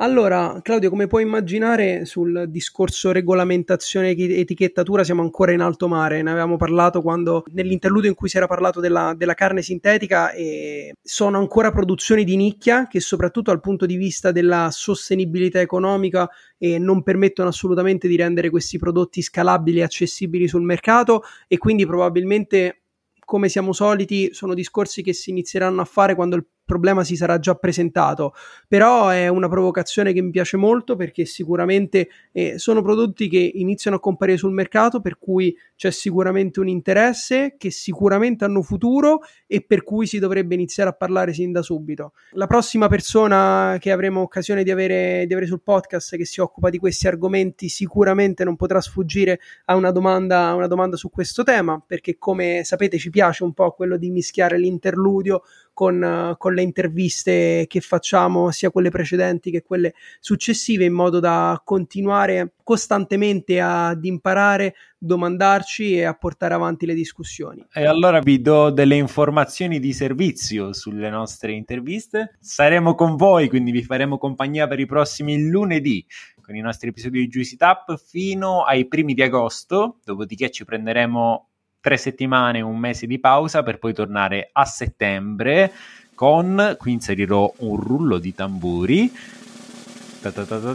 [0.00, 6.22] Allora, Claudio, come puoi immaginare, sul discorso regolamentazione e etichettatura siamo ancora in alto mare.
[6.22, 10.94] Ne avevamo parlato quando nell'interludio in cui si era parlato della, della carne sintetica e
[11.02, 16.78] sono ancora produzioni di nicchia che soprattutto dal punto di vista della sostenibilità economica eh,
[16.78, 22.82] non permettono assolutamente di rendere questi prodotti scalabili e accessibili sul mercato e quindi probabilmente
[23.28, 27.38] come siamo soliti, sono discorsi che si inizieranno a fare quando il problema si sarà
[27.38, 28.34] già presentato,
[28.68, 33.96] però è una provocazione che mi piace molto perché sicuramente eh, sono prodotti che iniziano
[33.96, 39.62] a comparire sul mercato per cui c'è sicuramente un interesse, che sicuramente hanno futuro e
[39.62, 42.12] per cui si dovrebbe iniziare a parlare sin da subito.
[42.32, 46.68] La prossima persona che avremo occasione di avere, di avere sul podcast che si occupa
[46.68, 51.82] di questi argomenti sicuramente non potrà sfuggire a una domanda, una domanda su questo tema
[51.84, 55.42] perché come sapete ci piace un po' quello di mischiare l'interludio
[55.78, 61.62] con, con, le interviste che facciamo, sia quelle precedenti che quelle successive, in modo da
[61.64, 67.64] continuare costantemente ad imparare, domandarci e a portare avanti le discussioni.
[67.72, 72.34] E allora vi do delle informazioni di servizio sulle nostre interviste.
[72.40, 76.04] Saremo con voi, quindi vi faremo compagnia per i prossimi lunedì
[76.48, 81.47] con i nostri episodi di Juicy Tap fino ai primi di agosto, dopodiché ci prenderemo
[81.80, 85.72] tre settimane, un mese di pausa per poi tornare a settembre
[86.14, 89.12] con, qui inserirò un rullo di tamburi.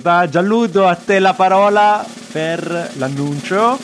[0.02, 3.78] Ta Gianludo, a te la parola per l'annuncio.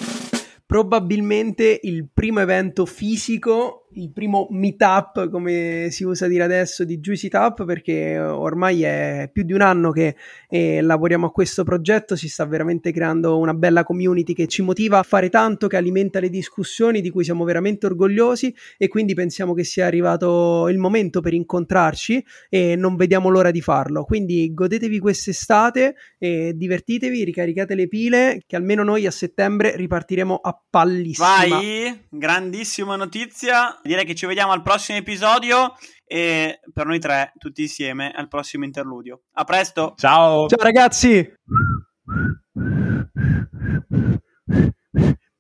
[0.65, 7.27] Probabilmente il primo evento fisico il primo meetup, come si usa dire adesso, di Juicy
[7.27, 10.15] Tap, perché ormai è più di un anno che
[10.47, 14.99] eh, lavoriamo a questo progetto, si sta veramente creando una bella community che ci motiva
[14.99, 19.53] a fare tanto, che alimenta le discussioni di cui siamo veramente orgogliosi e quindi pensiamo
[19.53, 24.03] che sia arrivato il momento per incontrarci e non vediamo l'ora di farlo.
[24.03, 30.61] Quindi godetevi quest'estate, e divertitevi, ricaricate le pile, che almeno noi a settembre ripartiremo a
[30.69, 31.47] pallissima.
[31.47, 35.73] Vai, grandissima notizia direi che ci vediamo al prossimo episodio
[36.05, 39.23] e per noi tre, tutti insieme, al prossimo interludio.
[39.34, 39.93] A presto!
[39.95, 40.47] Ciao!
[40.47, 41.34] Ciao ragazzi!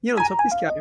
[0.01, 0.79] Io non so fischiare.